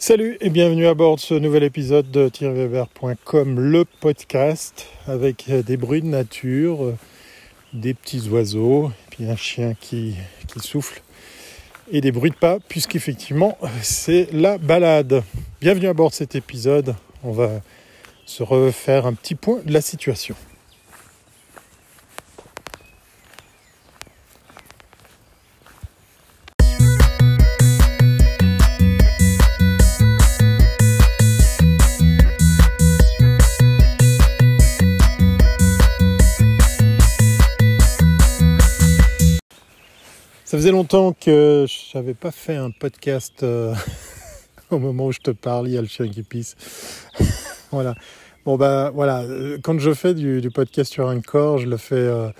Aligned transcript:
Salut 0.00 0.36
et 0.40 0.48
bienvenue 0.48 0.86
à 0.86 0.94
bord 0.94 1.16
de 1.16 1.20
ce 1.20 1.34
nouvel 1.34 1.64
épisode 1.64 2.08
de 2.12 2.28
tirweber.com, 2.28 3.58
le 3.58 3.84
podcast 3.84 4.86
avec 5.08 5.50
des 5.50 5.76
bruits 5.76 6.02
de 6.02 6.06
nature, 6.06 6.94
des 7.72 7.94
petits 7.94 8.28
oiseaux, 8.28 8.90
et 8.90 9.10
puis 9.10 9.24
un 9.28 9.34
chien 9.34 9.74
qui, 9.74 10.14
qui 10.46 10.60
souffle 10.60 11.02
et 11.90 12.00
des 12.00 12.12
bruits 12.12 12.30
de 12.30 12.36
pas, 12.36 12.58
puisqu'effectivement 12.68 13.58
c'est 13.82 14.28
la 14.32 14.56
balade. 14.56 15.24
Bienvenue 15.60 15.88
à 15.88 15.94
bord 15.94 16.10
de 16.10 16.14
cet 16.14 16.36
épisode, 16.36 16.94
on 17.24 17.32
va 17.32 17.60
se 18.24 18.44
refaire 18.44 19.04
un 19.04 19.14
petit 19.14 19.34
point 19.34 19.58
de 19.66 19.72
la 19.72 19.80
situation. 19.80 20.36
Ça 40.48 40.56
faisait 40.56 40.70
longtemps 40.70 41.12
que 41.12 41.66
je 41.68 41.98
n'avais 41.98 42.14
pas 42.14 42.30
fait 42.30 42.56
un 42.56 42.70
podcast 42.70 43.42
euh, 43.42 43.74
au 44.70 44.78
moment 44.78 45.08
où 45.08 45.12
je 45.12 45.18
te 45.18 45.30
parle, 45.30 45.68
il 45.68 45.74
y 45.74 45.76
a 45.76 45.82
le 45.82 45.86
chien 45.86 46.08
qui 46.08 46.22
pisse. 46.22 46.56
voilà. 47.70 47.94
Bon 48.46 48.56
bah 48.56 48.90
voilà, 48.94 49.24
euh, 49.24 49.58
quand 49.62 49.78
je 49.78 49.92
fais 49.92 50.14
du, 50.14 50.50
podcast 50.50 50.90
sur 50.90 51.06
un 51.06 51.20
corps, 51.20 51.58
je 51.58 51.66
le 51.66 51.76
fais 51.76 51.96
euh, 51.96 52.30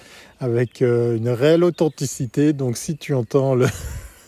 avec 0.41 0.81
une 0.81 1.29
réelle 1.29 1.63
authenticité. 1.63 2.55
Donc 2.55 2.79
si 2.79 2.97
tu 2.97 3.13
entends 3.13 3.55
le, 3.55 3.67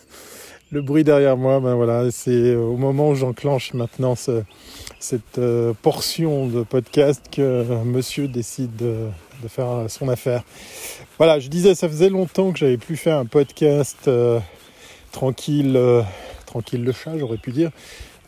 le 0.72 0.82
bruit 0.82 1.02
derrière 1.02 1.38
moi, 1.38 1.58
ben 1.60 1.74
voilà, 1.74 2.10
c'est 2.10 2.54
au 2.54 2.76
moment 2.76 3.08
où 3.08 3.14
j'enclenche 3.14 3.72
maintenant 3.72 4.14
cette 5.00 5.40
portion 5.82 6.46
de 6.46 6.62
podcast 6.62 7.24
que 7.32 7.64
monsieur 7.84 8.28
décide 8.28 8.76
de, 8.76 9.08
faire 9.48 9.86
son 9.88 10.08
affaire. 10.08 10.42
Voilà, 11.20 11.38
je 11.38 11.48
disais, 11.48 11.74
ça 11.74 11.86
faisait 11.86 12.08
longtemps 12.08 12.52
que 12.52 12.58
j'avais 12.58 12.78
plus 12.78 12.96
fait 12.96 13.10
un 13.10 13.26
podcast 13.26 14.08
euh, 14.08 14.40
tranquille, 15.12 15.74
euh, 15.76 16.02
tranquille 16.46 16.82
le 16.82 16.92
chat, 16.92 17.18
j'aurais 17.18 17.36
pu 17.36 17.50
dire, 17.50 17.70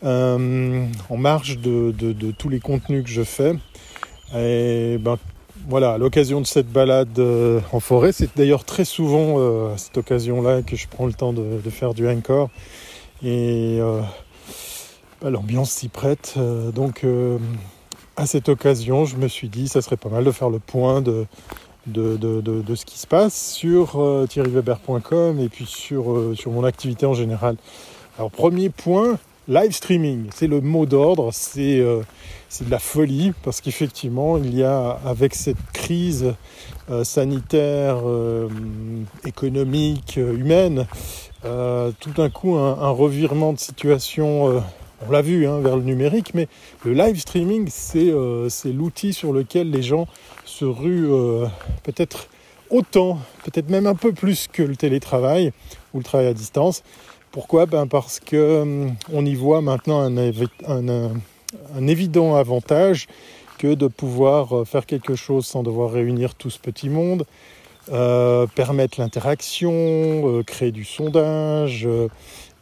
euh, 0.03 0.85
en 1.09 1.17
marge 1.17 1.57
de, 1.57 1.91
tous 2.37 2.49
les 2.49 2.59
contenus 2.59 3.03
que 3.03 3.09
je 3.09 3.23
fais. 3.23 3.55
Et 4.35 4.97
ben 4.99 5.17
voilà, 5.67 5.93
à 5.93 5.97
l'occasion 5.97 6.41
de 6.41 6.45
cette 6.45 6.67
balade 6.67 7.19
en 7.71 7.79
forêt, 7.79 8.11
c'est 8.11 8.35
d'ailleurs 8.35 8.63
très 8.63 8.85
souvent 8.85 9.71
à 9.71 9.77
cette 9.77 9.97
occasion-là 9.97 10.61
que 10.61 10.75
je 10.75 10.87
prends 10.87 11.05
le 11.05 11.13
temps 11.13 11.33
de, 11.33 11.69
faire 11.69 11.93
du 11.93 12.07
encore. 12.07 12.49
Et 13.23 13.79
l'ambiance 15.29 15.71
s'y 15.71 15.87
prête. 15.87 16.35
donc 16.73 17.05
à 18.15 18.25
cette 18.25 18.49
occasion, 18.49 19.05
je 19.05 19.17
me 19.17 19.27
suis 19.27 19.49
dit, 19.49 19.67
ça 19.67 19.81
serait 19.81 19.97
pas 19.97 20.09
mal 20.09 20.23
de 20.23 20.31
faire 20.31 20.49
le 20.49 20.59
point 20.59 21.01
de, 21.01 21.25
de, 21.87 22.17
de, 22.17 22.75
ce 22.75 22.85
qui 22.85 22.97
se 22.97 23.07
passe 23.07 23.53
sur 23.53 23.99
euh, 23.99 24.27
thierryweber.com 24.27 25.39
et 25.39 25.49
puis 25.49 25.65
sur, 25.65 26.11
euh, 26.11 26.35
sur 26.35 26.51
mon 26.51 26.63
activité 26.63 27.05
en 27.05 27.13
général. 27.13 27.55
Alors, 28.17 28.29
premier 28.29 28.69
point, 28.69 29.17
live 29.47 29.71
streaming. 29.71 30.27
C'est 30.33 30.47
le 30.47 30.61
mot 30.61 30.85
d'ordre, 30.85 31.31
c'est 31.33 31.79
euh, 31.79 32.01
de 32.61 32.69
la 32.69 32.79
folie 32.79 33.33
parce 33.43 33.61
qu'effectivement, 33.61 34.37
il 34.37 34.55
y 34.55 34.63
a, 34.63 34.99
avec 35.05 35.33
cette 35.33 35.57
crise 35.73 36.35
sanitaire, 37.03 38.03
économique, 39.25 40.17
humaine, 40.17 40.85
tout 41.41 42.11
d'un 42.15 42.29
coup 42.29 42.55
un, 42.55 42.89
revirement 42.89 43.53
de 43.53 43.57
situation 43.57 44.61
on 45.07 45.11
l'a 45.11 45.21
vu 45.21 45.47
hein, 45.47 45.59
vers 45.59 45.75
le 45.75 45.83
numérique, 45.83 46.33
mais 46.33 46.47
le 46.83 46.93
live 46.93 47.19
streaming, 47.19 47.69
euh, 47.95 48.49
c'est 48.49 48.71
l'outil 48.71 49.13
sur 49.13 49.33
lequel 49.33 49.69
les 49.71 49.81
gens 49.81 50.07
se 50.45 50.65
ruent 50.65 51.11
euh, 51.11 51.45
peut-être 51.83 52.27
autant, 52.69 53.19
peut-être 53.43 53.69
même 53.69 53.87
un 53.87 53.95
peu 53.95 54.13
plus 54.13 54.47
que 54.51 54.63
le 54.63 54.75
télétravail 54.75 55.51
ou 55.93 55.99
le 55.99 56.03
travail 56.03 56.27
à 56.27 56.33
distance. 56.33 56.83
Pourquoi? 57.31 57.65
Ben 57.65 57.87
Parce 57.87 58.19
qu'on 58.19 58.95
hum, 59.11 59.27
y 59.27 59.35
voit 59.35 59.61
maintenant 59.61 60.01
un, 60.01 61.87
évident 61.87 62.35
avantage 62.35 63.07
que 63.57 63.73
de 63.73 63.87
pouvoir 63.87 64.55
euh, 64.55 64.65
faire 64.65 64.85
quelque 64.85 65.15
chose 65.15 65.45
sans 65.45 65.63
devoir 65.63 65.91
réunir 65.91 66.35
tout 66.35 66.49
ce 66.49 66.59
petit 66.59 66.89
monde, 66.89 67.25
permettre 68.55 69.01
l'interaction, 69.01 70.41
créer 70.47 70.71
du 70.71 70.85
sondage, 70.85 71.85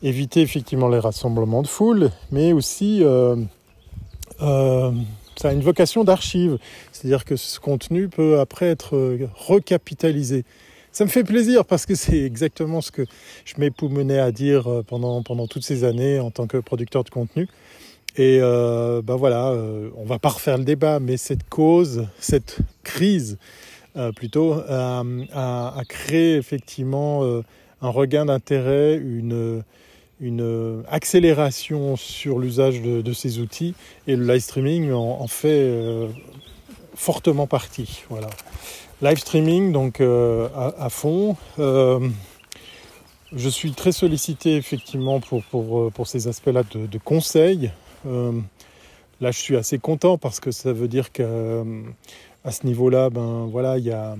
éviter 0.03 0.41
effectivement 0.41 0.89
les 0.89 1.00
rassemblements 1.00 1.62
de 1.62 1.67
foule, 1.67 2.12
mais 2.31 2.53
aussi 2.53 3.03
euh, 3.03 3.35
euh, 4.41 4.91
ça 5.35 5.50
a 5.50 5.53
une 5.53 5.62
vocation 5.62 6.03
d'archive, 6.03 6.57
c'est-à-dire 6.91 7.25
que 7.25 7.35
ce 7.35 7.59
contenu 7.59 8.09
peut 8.09 8.39
après 8.39 8.67
être 8.67 9.17
recapitalisé. 9.35 10.44
Ça 10.91 11.06
me 11.06 11.09
fait 11.09 11.23
plaisir 11.23 11.66
parce 11.66 11.85
que 11.85 11.95
c'est 11.95 12.19
exactement 12.19 12.81
ce 12.81 12.91
que 12.91 13.06
je 13.45 13.53
m'époumenais 13.57 14.19
à 14.19 14.31
dire 14.31 14.67
euh, 14.67 14.84
pendant, 14.84 15.23
pendant 15.23 15.47
toutes 15.47 15.63
ces 15.63 15.84
années 15.84 16.19
en 16.19 16.31
tant 16.31 16.47
que 16.47 16.57
producteur 16.57 17.03
de 17.03 17.09
contenu. 17.09 17.47
Et 18.18 18.39
euh, 18.41 19.01
ben 19.01 19.16
voilà, 19.16 19.56
on 19.95 20.03
va 20.03 20.19
pas 20.19 20.28
refaire 20.28 20.57
le 20.57 20.66
débat, 20.66 21.00
mais 21.00 21.16
cette 21.16 21.47
cause, 21.47 22.07
cette 22.19 22.57
crise 22.83 23.38
plutôt, 24.18 24.53
a, 24.68 25.01
a, 25.33 25.81
créé 25.88 26.35
effectivement 26.35 27.23
un 27.81 27.89
regain 27.89 28.25
d'intérêt, 28.25 28.97
une, 28.97 29.63
une 30.22 30.42
euh, 30.42 30.84
accélération 30.88 31.96
sur 31.98 32.40
l'usage 32.40 32.82
de, 32.82 33.14
ces 33.14 33.40
outils 33.40 33.74
et 34.08 34.16
le 34.16 34.26
live 34.26 34.42
streaming 34.42 34.92
en, 34.92 35.28
fait 35.28 35.50
euh, 35.50 36.08
fortement 36.96 37.48
partie. 37.48 38.04
Voilà. 38.09 38.30
Live 39.02 39.18
streaming 39.18 39.72
donc 39.72 40.00
euh, 40.00 40.48
à, 40.56 40.90
fond. 40.90 41.36
je 41.58 43.50
suis 43.50 43.72
très 43.72 43.92
sollicité 43.92 44.56
effectivement 44.56 45.20
pour, 45.20 45.44
pour, 45.46 45.92
pour 45.92 46.08
ces 46.08 46.28
aspects-là 46.28 46.64
de, 46.64 46.98
conseils. 47.00 47.72
là, 48.06 49.31
je 49.31 49.40
suis 49.40 49.58
assez 49.58 49.80
content 49.80 50.18
parce 50.18 50.40
que 50.40 50.52
ça 50.52 50.72
veut 50.72 50.88
dire 50.88 51.12
qu'à 51.12 51.28
à 52.44 52.52
ce 52.52 52.66
niveau-là, 52.66 53.10
ben 53.10 53.48
voilà, 53.52 53.78
il 53.78 53.86
y 53.86 53.92
a, 53.92 54.16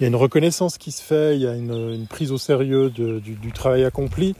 y 0.00 0.04
a 0.04 0.06
une 0.06 0.16
reconnaissance 0.16 0.78
qui 0.78 0.92
se 0.92 1.02
fait, 1.02 1.36
il 1.36 1.42
y 1.42 1.46
a 1.46 1.54
une, 1.54 2.06
prise 2.06 2.30
au 2.30 2.38
sérieux 2.38 2.90
du, 2.90 3.52
travail 3.52 3.84
accompli. 3.84 4.34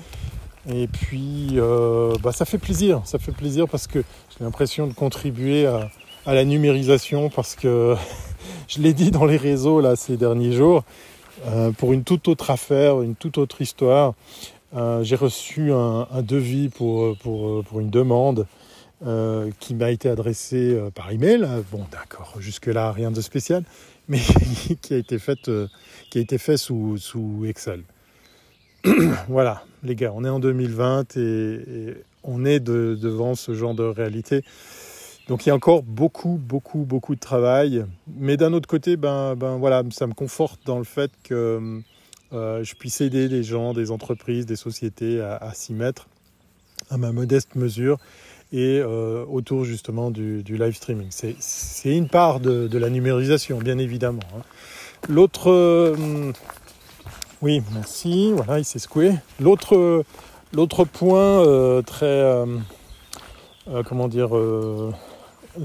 Et 0.70 0.86
puis, 0.86 1.52
euh, 1.54 2.14
bah, 2.22 2.32
ça 2.32 2.44
fait 2.44 2.58
plaisir. 2.58 3.00
Ça 3.04 3.18
fait 3.18 3.32
plaisir 3.32 3.66
parce 3.68 3.86
que 3.86 4.00
j'ai 4.00 4.44
l'impression 4.44 4.86
de 4.86 4.92
contribuer 4.92 5.66
à, 5.66 5.90
la 6.26 6.44
numérisation 6.44 7.30
parce 7.30 7.54
que 7.54 7.94
je 8.68 8.80
l'ai 8.80 8.92
dit 8.92 9.10
dans 9.10 9.24
les 9.24 9.38
réseaux 9.38 9.80
là 9.80 9.96
ces 9.96 10.16
derniers 10.16 10.52
jours. 10.52 10.84
Euh, 11.46 11.70
pour 11.70 11.92
une 11.92 12.04
toute 12.04 12.28
autre 12.28 12.50
affaire, 12.50 13.00
une 13.00 13.14
toute 13.14 13.38
autre 13.38 13.62
histoire, 13.62 14.14
euh, 14.76 15.02
j'ai 15.04 15.16
reçu 15.16 15.72
un, 15.72 16.06
devis 16.22 16.68
pour, 16.68 17.16
une 17.74 17.90
demande 17.90 18.46
qui 19.60 19.74
m'a 19.74 19.90
été 19.90 20.10
adressée 20.10 20.76
par 20.94 21.10
email. 21.12 21.46
Bon, 21.70 21.86
d'accord, 21.92 22.34
jusque-là, 22.40 22.90
rien 22.90 23.12
de 23.12 23.20
spécial, 23.20 23.62
mais 24.08 24.20
qui 24.82 24.92
a 24.92 24.96
été 24.96 25.18
qui 26.10 26.18
a 26.18 26.20
été 26.20 26.36
fait 26.36 26.56
sous, 26.56 26.98
sous 26.98 27.46
Excel. 27.46 27.84
voilà, 29.28 29.62
les 29.82 29.94
gars, 29.94 30.12
on 30.14 30.24
est 30.24 30.28
en 30.28 30.40
2020 30.40 31.16
et, 31.16 31.94
on 32.24 32.44
est 32.44 32.60
devant 32.60 33.34
ce 33.34 33.54
genre 33.54 33.74
de 33.74 33.84
réalité. 33.84 34.44
Donc 35.28 35.44
il 35.44 35.50
y 35.50 35.52
a 35.52 35.54
encore 35.54 35.82
beaucoup, 35.82 36.38
beaucoup, 36.42 36.80
beaucoup 36.80 37.14
de 37.14 37.20
travail. 37.20 37.84
Mais 38.16 38.36
d'un 38.36 38.52
autre 38.52 38.68
côté, 38.68 38.96
ben, 38.96 39.34
ben 39.34 39.56
voilà, 39.56 39.82
ça 39.90 40.06
me 40.06 40.14
conforte 40.14 40.60
dans 40.66 40.78
le 40.78 40.84
fait 40.84 41.10
que 41.22 41.80
euh, 42.32 42.62
je 42.64 42.74
puisse 42.74 43.00
aider 43.00 43.28
des 43.28 43.42
gens, 43.42 43.72
des 43.72 43.90
entreprises, 43.90 44.46
des 44.46 44.56
sociétés 44.56 45.20
à, 45.20 45.52
s'y 45.54 45.72
mettre 45.72 46.08
à 46.90 46.98
ma 46.98 47.12
modeste 47.12 47.54
mesure 47.54 47.98
et 48.52 48.80
euh, 48.82 49.24
autour 49.26 49.64
justement 49.64 50.10
du, 50.10 50.42
live 50.42 50.74
streaming. 50.74 51.08
C'est 51.10 51.96
une 51.96 52.08
part 52.08 52.40
de, 52.40 52.78
la 52.78 52.90
numérisation, 52.90 53.58
bien 53.58 53.78
évidemment. 53.78 54.20
Hein. 54.36 54.42
L'autre 55.08 55.50
euh, 55.50 56.32
oui, 57.40 57.62
merci. 57.72 58.32
Voilà, 58.32 58.58
il 58.58 58.64
s'est 58.64 58.80
secoué. 58.80 59.12
L'autre, 59.38 60.84
point 60.84 61.20
euh, 61.20 61.82
très, 61.82 62.06
euh, 62.06 62.46
euh, 63.68 63.82
comment 63.84 64.08
dire, 64.08 64.30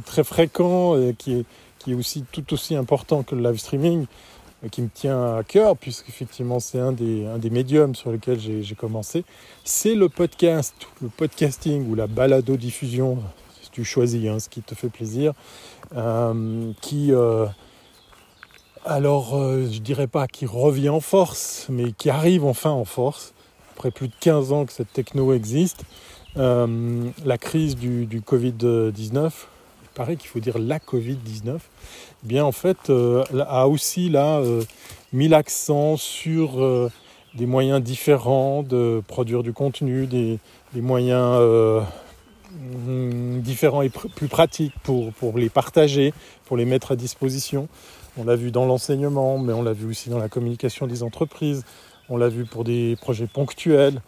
très 0.06 0.24
fréquent 0.24 0.96
et 0.98 1.16
qui 1.18 1.34
est, 1.34 1.46
qui 1.80 1.92
est 1.92 1.96
aussi 1.96 2.26
tout 2.32 2.54
aussi 2.54 2.76
important 2.76 3.24
que 3.24 3.34
le 3.34 3.42
live 3.42 3.58
streaming, 3.58 4.06
qui 4.72 4.82
me 4.82 4.90
tient 4.90 5.38
à 5.38 5.44
cœur, 5.44 5.76
puisqu'effectivement 5.76 6.60
c'est 6.60 6.80
un 6.80 6.92
des, 6.92 7.26
un 7.26 7.38
des 7.38 7.50
médiums 7.50 7.96
sur 7.96 8.12
lesquels 8.12 8.40
j'ai, 8.40 8.76
commencé, 8.76 9.26
c'est 9.66 9.96
le 9.96 10.08
podcast, 10.10 10.74
le 11.02 11.10
podcasting 11.10 11.90
ou 11.90 11.96
la 11.96 12.08
balado-diffusion, 12.08 13.18
si 13.62 13.72
tu 13.72 13.84
choisis 13.84 14.26
hein, 14.30 14.40
ce 14.40 14.48
qui 14.48 14.62
te 14.62 14.76
fait 14.76 14.90
plaisir, 14.90 15.34
qui 16.82 17.12
alors 18.86 19.36
euh, 19.36 19.68
je 19.72 19.80
dirais 19.80 20.08
pas 20.08 20.28
qu'il 20.28 20.48
revient 20.48 20.90
en 20.90 21.00
force, 21.00 21.68
mais 21.70 21.92
qui 21.92 22.10
arrive 22.10 22.46
enfin 22.46 22.72
en 22.72 22.86
force, 22.86 23.34
après 23.76 23.92
plus 23.92 24.08
de 24.08 24.14
15 24.20 24.52
ans 24.52 24.66
que 24.66 24.74
cette 24.74 24.92
techno 24.92 25.34
existe. 25.34 25.84
euh, 26.38 27.10
la 27.26 27.38
crise 27.38 27.76
du, 27.76 28.22
Covid-19, 28.22 29.32
il 29.84 29.90
paraît 29.94 30.16
qu'il 30.16 30.30
faut 30.30 30.40
dire 30.40 30.58
la 30.58 30.80
Covid-19, 30.80 31.58
eh 31.58 31.60
bien 32.24 32.44
en 32.44 32.52
fait 32.52 32.92
a 33.48 33.68
aussi 33.68 34.10
là 34.10 34.42
mis 35.12 35.28
l'accent 35.28 35.96
sur 35.96 36.90
des 37.36 37.46
moyens 37.46 37.82
différents 37.82 38.64
de 38.64 39.02
produire 39.08 39.44
du 39.44 39.54
contenu, 39.54 40.08
des, 40.08 40.40
moyens 40.76 41.40
différents 43.42 43.84
et 43.84 43.90
plus 43.90 44.28
pratiques 44.28 44.74
pour 44.84 45.38
les 45.38 45.50
partager, 45.50 46.14
pour 46.46 46.58
les 46.58 46.66
mettre 46.66 46.92
à 46.92 46.96
disposition. 46.96 47.70
On 48.18 48.26
l'a 48.26 48.36
vu 48.36 48.52
dans 48.52 48.66
l'enseignement, 48.66 49.40
mais 49.40 49.54
on 49.54 49.64
l'a 49.64 49.74
vu 49.74 49.88
aussi 49.88 50.10
dans 50.10 50.20
la 50.20 50.30
communication 50.30 50.86
des 50.86 51.02
entreprises. 51.02 51.66
On 52.10 52.18
l'a 52.18 52.30
vu 52.30 52.46
pour 52.46 52.64
des 52.64 52.96
projets 53.02 53.28
ponctuels. 53.28 54.02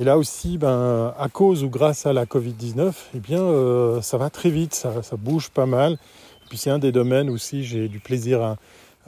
Et 0.00 0.04
là 0.04 0.16
aussi, 0.16 0.58
ben, 0.58 1.12
à 1.18 1.28
cause 1.28 1.64
ou 1.64 1.68
grâce 1.68 2.06
à 2.06 2.12
la 2.12 2.24
Covid-19, 2.24 2.92
eh 3.16 3.18
bien, 3.18 3.40
euh, 3.40 4.00
ça 4.00 4.16
va 4.16 4.30
très 4.30 4.48
vite, 4.48 4.74
ça, 4.74 4.92
bouge 5.18 5.50
pas 5.50 5.66
mal. 5.66 5.94
Et 5.94 6.48
puis 6.48 6.56
c'est 6.56 6.70
un 6.70 6.78
des 6.78 6.92
domaines 6.92 7.28
aussi, 7.28 7.64
j'ai 7.64 7.88
du 7.88 7.98
plaisir 7.98 8.40
à, 8.42 8.56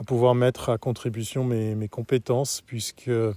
pouvoir 0.05 0.35
mettre 0.35 0.69
à 0.69 0.77
contribution 0.77 1.45
mes, 1.45 1.87
compétences, 1.87 2.61
puisque 2.65 3.09
ben 3.09 3.31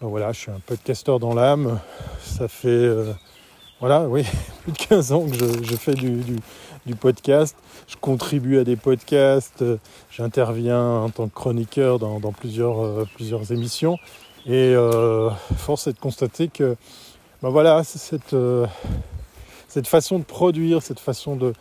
voilà, 0.00 0.32
je 0.32 0.38
suis 0.38 0.50
un 0.50 0.60
podcasteur 0.64 1.18
dans 1.18 1.34
l'âme. 1.34 1.78
Ça 2.22 2.48
fait 2.48 2.68
euh, 2.68 3.12
voilà, 3.80 4.08
oui, 4.08 4.24
plus 4.62 4.72
de 4.72 4.78
15 4.78 5.12
ans 5.12 5.24
que 5.28 5.36
je, 5.36 5.76
fais 5.76 5.94
du, 5.94 6.40
podcast. 6.96 7.56
Je 7.86 7.96
contribue 7.96 8.58
à 8.58 8.64
des 8.64 8.74
podcasts, 8.74 9.62
euh, 9.62 9.76
j'interviens 10.10 11.02
en 11.02 11.10
tant 11.10 11.28
que 11.28 11.34
chroniqueur 11.34 11.98
dans, 12.00 12.32
plusieurs, 12.32 12.84
euh, 12.84 13.06
plusieurs 13.14 13.52
émissions. 13.52 13.96
Et 14.46 14.74
euh, 14.74 15.30
force 15.56 15.86
est 15.86 15.92
de 15.92 15.98
constater 15.98 16.48
que 16.48 16.76
ben 17.40 17.50
voilà, 17.50 17.84
cette, 17.84 18.34
cette 19.68 19.86
façon 19.86 20.18
de 20.18 20.24
produire, 20.24 20.82
cette 20.82 20.98
façon 20.98 21.36
de, 21.36 21.52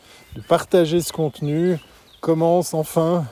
partager 0.47 1.01
ce 1.01 1.13
contenu 1.13 1.77
commence 2.19 2.73
enfin. 2.73 3.25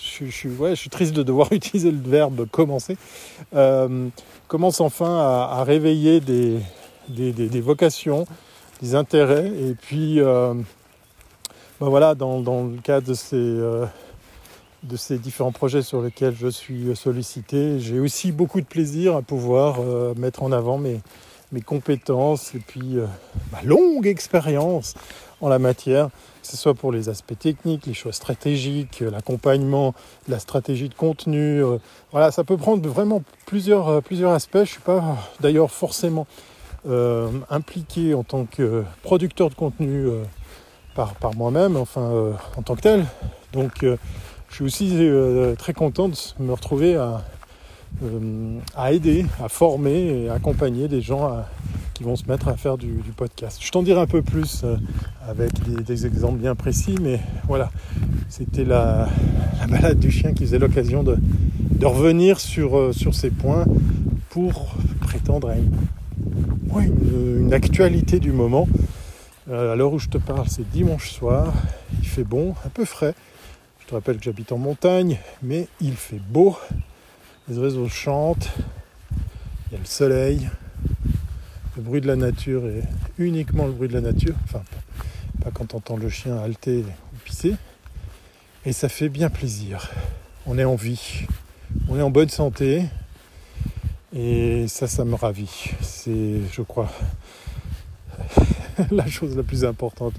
Je, 0.00 0.26
suis 0.26 0.90
triste 0.90 1.12
de 1.12 1.24
devoir 1.24 1.48
utiliser 1.52 1.90
le 1.90 1.98
verbe 1.98 2.46
commencer. 2.50 2.96
commence 4.46 4.80
enfin 4.80 5.18
à, 5.18 5.64
réveiller 5.64 6.20
des, 6.20 6.60
des, 7.08 7.60
vocations, 7.60 8.26
des 8.80 8.94
intérêts. 8.94 9.48
Et 9.48 9.74
puis, 9.74 10.20
ben 11.80 11.88
voilà, 11.88 12.16
dans, 12.16 12.40
le 12.40 12.80
cadre 12.82 13.06
de 13.06 13.14
ces, 13.14 13.36
euh, 13.36 13.86
de 14.82 14.96
ces 14.96 15.16
différents 15.16 15.52
projets 15.52 15.82
sur 15.82 16.02
lesquels 16.02 16.34
je 16.36 16.48
suis 16.48 16.96
sollicité, 16.96 17.78
j'ai 17.78 18.00
aussi 18.00 18.32
beaucoup 18.32 18.60
de 18.60 18.66
plaisir 18.66 19.14
à 19.14 19.22
pouvoir 19.22 19.76
euh, 19.78 20.12
mettre 20.16 20.42
en 20.42 20.50
avant 20.50 20.76
mes, 20.76 21.00
mes 21.52 21.60
compétences 21.60 22.52
et 22.56 22.58
puis 22.58 22.96
euh, 22.96 23.06
ma 23.52 23.62
longue 23.62 24.08
expérience 24.08 24.94
en 25.40 25.48
la 25.48 25.60
matière, 25.60 26.08
que 26.42 26.48
ce 26.48 26.56
soit 26.56 26.74
pour 26.74 26.90
les 26.90 27.08
aspects 27.08 27.38
techniques, 27.38 27.86
les 27.86 27.94
choix 27.94 28.12
stratégiques, 28.12 28.98
l'accompagnement, 28.98 29.94
la 30.26 30.40
stratégie 30.40 30.88
de 30.88 30.94
contenu. 30.94 31.62
voilà, 32.10 32.32
ça 32.32 32.42
peut 32.42 32.56
prendre 32.56 32.88
vraiment 32.88 33.22
plusieurs, 33.46 34.02
plusieurs 34.02 34.32
aspects. 34.32 34.56
Je 34.56 34.60
ne 34.62 34.64
suis 34.64 34.80
pas 34.80 35.16
d'ailleurs 35.38 35.70
forcément 35.70 36.26
impliqué 37.50 38.14
en 38.14 38.22
tant 38.22 38.44
que 38.44 38.84
producteur 39.02 39.50
de 39.50 39.54
contenu 39.54 40.08
par, 41.20 41.34
moi-même, 41.36 41.76
enfin 41.76 42.02
euh, 42.02 42.32
en 42.56 42.62
tant 42.62 42.74
que 42.74 42.80
tel. 42.80 43.04
Donc 43.52 43.82
euh, 43.82 43.96
je 44.48 44.56
suis 44.56 44.64
aussi 44.64 44.90
euh, 44.94 45.54
très 45.54 45.72
content 45.72 46.08
de 46.08 46.14
me 46.40 46.52
retrouver 46.52 46.96
à, 46.96 47.22
aider, 48.92 49.26
à 49.42 49.48
former 49.48 50.24
et 50.24 50.30
accompagner 50.30 50.88
des 50.88 51.00
gens 51.00 51.44
qui 51.94 52.04
vont 52.04 52.16
se 52.16 52.26
mettre 52.26 52.48
à 52.48 52.56
faire 52.56 52.78
du, 52.78 53.00
podcast. 53.16 53.58
Je 53.60 53.70
t'en 53.70 53.82
dirai 53.82 54.00
un 54.00 54.06
peu 54.06 54.22
plus 54.22 54.64
avec 55.26 55.50
des, 55.84 56.06
exemples 56.06 56.38
bien 56.38 56.54
précis, 56.54 56.96
mais 57.00 57.20
voilà, 57.46 57.70
c'était 58.28 58.64
la, 58.64 59.08
balade 59.68 59.98
du 59.98 60.10
chien 60.10 60.32
qui 60.32 60.44
faisait 60.44 60.58
l'occasion 60.58 61.02
de, 61.02 61.16
revenir 61.82 62.40
sur, 62.40 62.94
sur 62.94 63.14
ces 63.14 63.30
points 63.30 63.64
pour 64.30 64.74
prétendre 65.00 65.48
à 65.48 65.56
une 65.56 65.70
actualité 67.52 68.20
du 68.20 68.32
moment 68.32 68.68
euh, 69.50 69.72
à 69.72 69.76
l'heure 69.76 69.92
où 69.92 69.98
je 69.98 70.08
te 70.08 70.18
parle, 70.18 70.46
c'est 70.48 70.68
dimanche 70.68 71.10
soir. 71.10 71.52
Il 71.98 72.06
fait 72.06 72.24
bon, 72.24 72.54
un 72.66 72.68
peu 72.68 72.84
frais. 72.84 73.14
Je 73.80 73.86
te 73.86 73.94
rappelle 73.94 74.18
que 74.18 74.24
j'habite 74.24 74.52
en 74.52 74.58
montagne, 74.58 75.18
mais 75.42 75.68
il 75.80 75.94
fait 75.94 76.20
beau. 76.20 76.58
Les 77.48 77.58
oiseaux 77.58 77.88
chantent. 77.88 78.50
Il 79.66 79.72
y 79.72 79.76
a 79.76 79.78
le 79.78 79.86
soleil. 79.86 80.48
Le 81.76 81.82
bruit 81.82 82.02
de 82.02 82.06
la 82.06 82.16
nature 82.16 82.66
est 82.66 82.82
uniquement 83.18 83.66
le 83.66 83.72
bruit 83.72 83.88
de 83.88 83.94
la 83.94 84.02
nature. 84.02 84.34
Enfin, 84.44 84.62
pas 85.42 85.50
quand 85.50 85.72
on 85.72 85.78
entend 85.78 85.96
le 85.96 86.10
chien 86.10 86.36
halter 86.36 86.84
ou 87.12 87.16
pisser. 87.24 87.56
Et 88.66 88.72
ça 88.72 88.90
fait 88.90 89.08
bien 89.08 89.30
plaisir. 89.30 89.90
On 90.46 90.58
est 90.58 90.64
en 90.64 90.74
vie. 90.74 91.26
On 91.88 91.98
est 91.98 92.02
en 92.02 92.10
bonne 92.10 92.28
santé. 92.28 92.82
Et 94.20 94.66
ça, 94.66 94.88
ça 94.88 95.04
me 95.04 95.14
ravit. 95.14 95.70
C'est, 95.80 96.40
je 96.50 96.62
crois, 96.62 96.88
la 98.90 99.06
chose 99.06 99.36
la 99.36 99.44
plus 99.44 99.64
importante, 99.64 100.14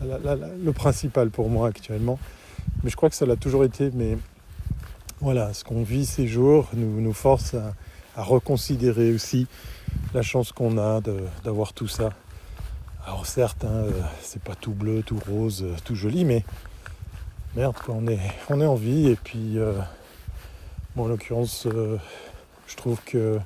le 0.00 0.72
principal 0.72 1.30
pour 1.30 1.50
moi 1.50 1.66
actuellement. 1.66 2.20
Mais 2.84 2.90
je 2.90 2.96
crois 2.96 3.10
que 3.10 3.16
ça 3.16 3.26
l'a 3.26 3.34
toujours 3.34 3.64
été. 3.64 3.90
Mais 3.92 4.18
voilà, 5.20 5.52
ce 5.52 5.64
qu'on 5.64 5.82
vit 5.82 6.06
ces 6.06 6.28
jours 6.28 6.68
nous, 6.74 7.00
nous 7.00 7.12
force 7.12 7.54
à, 7.54 7.74
reconsidérer 8.22 9.12
aussi 9.12 9.48
la 10.14 10.22
chance 10.22 10.52
qu'on 10.52 10.78
a 10.78 11.00
d'avoir 11.42 11.72
tout 11.72 11.88
ça. 11.88 12.10
Alors 13.04 13.26
certes, 13.26 13.64
hein, 13.64 13.86
euh, 13.86 13.90
c'est 14.20 14.42
pas 14.42 14.54
tout 14.54 14.72
bleu, 14.72 15.02
tout 15.02 15.18
rose, 15.28 15.64
euh, 15.64 15.74
tout 15.84 15.96
joli, 15.96 16.24
mais 16.24 16.44
merde, 17.56 17.74
on, 17.88 18.06
est, 18.06 18.20
on 18.48 18.60
est 18.60 18.66
en 18.66 18.74
vie. 18.76 19.08
Et 19.08 19.16
puis, 19.16 19.58
euh, 19.58 19.72
bon, 20.94 21.04
en 21.04 21.08
l'occurrence, 21.08 21.66
je 22.70 22.76
trouve 22.76 22.98
que 23.04 23.38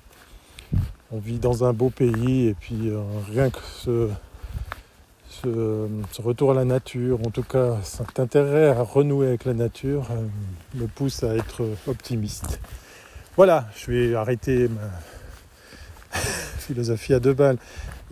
on 1.11 1.19
vit 1.19 1.39
dans 1.39 1.65
un 1.65 1.73
beau 1.73 1.91
pays 1.91 2.49
et 2.49 2.55
puis 2.55 2.93
rien 3.31 3.51
que 3.51 3.61
ce, 3.79 4.09
retour 6.23 6.53
à 6.53 6.55
la 6.55 6.65
nature, 6.65 7.21
en 7.27 7.31
tout 7.31 7.43
cas 7.43 7.79
cet 7.83 8.19
intérêt 8.21 8.69
à 8.69 8.83
renouer 8.83 9.29
avec 9.29 9.45
la 9.45 9.55
nature, 9.55 10.09
euh, 10.11 10.27
me 10.75 10.87
pousse 10.87 11.23
à 11.23 11.35
être 11.35 11.67
optimiste. 11.87 12.61
Voilà, 13.37 13.69
je 13.77 13.91
vais 13.91 14.15
arrêter 14.15 14.69
ma 14.69 16.19
philosophie 16.59 17.15
à 17.15 17.21
deux 17.21 17.35
balles. 17.35 17.59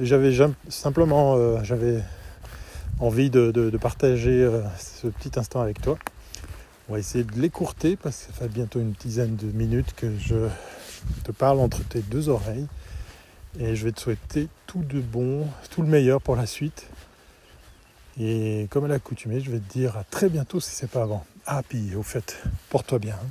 J'avais 0.01 0.37
simplement 0.69 1.37
euh, 1.37 1.59
j'avais 1.63 2.03
envie 2.99 3.31
de, 3.31 3.71
partager 3.81 4.43
euh, 4.43 4.63
ce 4.79 5.07
petit 5.09 5.39
instant 5.39 5.61
avec 5.61 5.81
toi. 5.81 5.99
On 6.89 6.95
va 6.95 6.99
essayer 6.99 7.25
de 7.25 7.41
l'écourter 7.41 7.97
parce 7.97 8.17
que 8.17 8.33
ça 8.33 8.41
fait 8.41 8.49
bientôt 8.49 8.81
une 8.81 8.93
dizaine 8.93 9.37
de 9.37 9.47
minutes 9.47 9.95
que 9.97 10.07
je 10.19 10.49
te 11.25 11.33
parle 11.33 11.61
entre 11.61 11.83
tes 11.85 12.01
deux 12.01 12.29
oreilles. 12.29 12.67
Et 13.59 13.77
je 13.77 13.85
vais 13.85 13.93
te 13.93 14.01
souhaiter 14.01 14.49
tout 14.67 14.83
de 14.83 15.01
bon, 15.01 15.47
tout 15.71 15.83
le 15.83 15.89
meilleur 15.89 16.21
pour 16.23 16.37
la 16.37 16.47
suite. 16.47 16.89
Et 18.19 18.67
comme 18.71 18.85
à 18.85 18.89
l'accoutumée, 18.89 19.41
je 19.41 19.51
vais 19.51 19.59
te 19.59 19.73
dire 19.73 19.97
à 19.97 20.05
très 20.05 20.29
bientôt 20.29 20.61
si 20.61 20.71
c'est 20.71 20.91
pas 20.91 21.03
avant. 21.03 21.25
Ah, 21.47 21.63
au 21.97 22.03
fait, 22.03 22.43
porte-toi 22.71 22.99
bien. 22.99 23.15
Hein. 23.15 23.29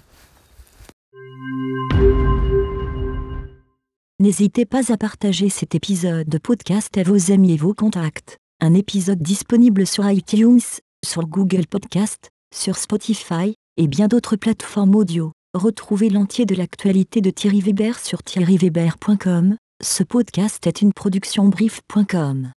N'hésitez 4.20 4.66
pas 4.66 4.94
à 4.94 4.98
partager 4.98 5.50
cet 5.50 5.74
épisode 5.74 6.30
de 6.30 6.38
podcast 6.38 6.96
à 6.98 7.04
vos 7.04 7.32
amis 7.32 7.54
et 7.54 7.58
vos 7.58 7.74
contacts. 7.74 8.38
Un 8.60 8.75
épisode 8.75 9.20
disponible 9.20 9.88
sur 9.88 10.08
iTunes, 10.08 10.62
sur 11.04 11.25
Google 11.25 11.66
Podcast, 11.66 12.30
sur 12.54 12.78
Spotify 12.78 13.56
et 13.78 13.88
bien 13.88 14.08
d'autres 14.08 14.36
plateformes 14.36 14.96
audio. 14.96 15.32
Retrouvez 15.53 16.10
l'entier 16.10 16.46
de 16.46 16.55
l'actualité 16.55 17.20
de 17.20 17.29
Thierry 17.29 17.60
Weber 17.60 18.00
sur 18.00 18.24
thierryweber.com. 18.24 19.58
Ce 19.84 20.03
podcast 20.03 20.65
est 20.65 20.81
une 20.81 20.93
production 20.93 21.50
brief.com. 21.50 22.53